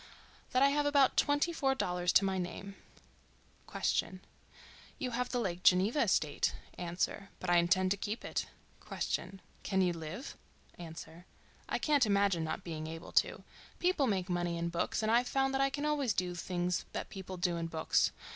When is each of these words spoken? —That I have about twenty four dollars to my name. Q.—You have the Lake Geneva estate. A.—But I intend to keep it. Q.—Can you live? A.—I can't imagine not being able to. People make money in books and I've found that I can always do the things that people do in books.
—That 0.49 0.63
I 0.63 0.69
have 0.69 0.87
about 0.87 1.15
twenty 1.15 1.53
four 1.53 1.75
dollars 1.75 2.11
to 2.13 2.25
my 2.25 2.39
name. 2.39 2.75
Q.—You 3.71 5.11
have 5.11 5.29
the 5.29 5.39
Lake 5.39 5.61
Geneva 5.61 6.01
estate. 6.01 6.55
A.—But 6.79 7.49
I 7.51 7.57
intend 7.57 7.91
to 7.91 7.97
keep 7.97 8.25
it. 8.25 8.47
Q.—Can 8.83 9.81
you 9.83 9.93
live? 9.93 10.35
A.—I 10.79 11.77
can't 11.77 12.07
imagine 12.07 12.43
not 12.43 12.63
being 12.63 12.87
able 12.87 13.11
to. 13.11 13.43
People 13.77 14.07
make 14.07 14.27
money 14.27 14.57
in 14.57 14.69
books 14.69 15.03
and 15.03 15.11
I've 15.11 15.27
found 15.27 15.53
that 15.53 15.61
I 15.61 15.69
can 15.69 15.85
always 15.85 16.13
do 16.13 16.31
the 16.33 16.39
things 16.39 16.83
that 16.93 17.09
people 17.09 17.37
do 17.37 17.57
in 17.57 17.67
books. 17.67 18.11